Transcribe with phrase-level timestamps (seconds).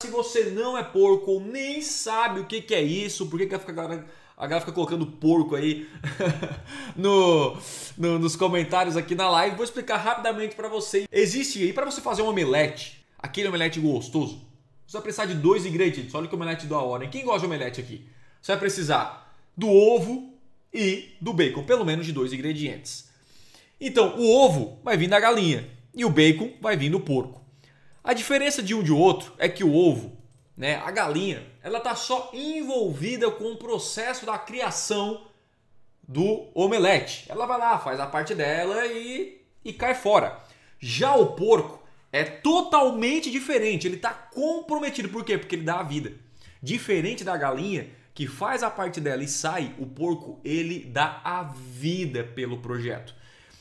[0.00, 3.46] Se você não é porco ou nem sabe o que, que é isso, por que,
[3.48, 5.88] que a galera, a galera fica colocando porco aí
[6.94, 7.56] no,
[7.98, 11.08] no, nos comentários aqui na live, vou explicar rapidamente para você.
[11.10, 14.40] Existe aí para você fazer um omelete, aquele omelete gostoso,
[14.86, 16.14] você vai precisar de dois ingredientes.
[16.14, 17.02] Olha que omelete da hora.
[17.02, 17.10] Hein?
[17.10, 18.06] Quem gosta de omelete aqui?
[18.40, 20.32] Você vai precisar do ovo
[20.72, 23.10] e do bacon, pelo menos de dois ingredientes.
[23.80, 27.47] Então, o ovo vai vir da galinha e o bacon vai vir do porco.
[28.08, 30.16] A diferença de um de outro é que o ovo,
[30.56, 35.26] né, a galinha, ela tá só envolvida com o processo da criação
[36.08, 37.26] do omelete.
[37.28, 40.38] Ela vai lá, faz a parte dela e, e cai fora.
[40.78, 45.10] Já o porco é totalmente diferente, ele está comprometido.
[45.10, 45.36] Por quê?
[45.36, 46.14] Porque ele dá a vida.
[46.62, 51.42] Diferente da galinha, que faz a parte dela e sai, o porco, ele dá a
[51.42, 53.14] vida pelo projeto.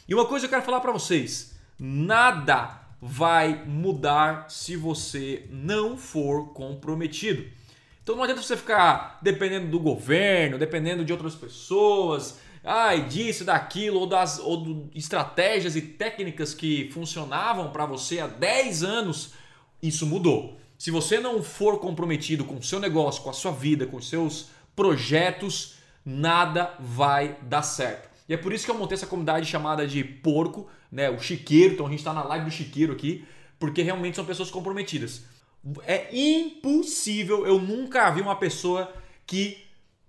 [0.07, 6.53] E uma coisa eu quero falar para vocês, nada vai mudar se você não for
[6.53, 7.45] comprometido.
[8.01, 13.99] Então não adianta você ficar dependendo do governo, dependendo de outras pessoas, ai, disso, daquilo,
[13.99, 19.33] ou das ou do, estratégias e técnicas que funcionavam para você há 10 anos.
[19.81, 20.57] Isso mudou.
[20.77, 24.09] Se você não for comprometido com o seu negócio, com a sua vida, com os
[24.09, 28.16] seus projetos, nada vai dar certo.
[28.27, 31.09] E é por isso que eu montei essa comunidade chamada de porco, né?
[31.09, 31.73] O chiqueiro.
[31.73, 33.25] Então a gente está na live do chiqueiro aqui,
[33.59, 35.23] porque realmente são pessoas comprometidas.
[35.85, 38.93] É impossível, eu nunca vi uma pessoa
[39.25, 39.57] que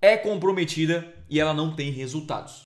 [0.00, 2.62] é comprometida e ela não tem resultados.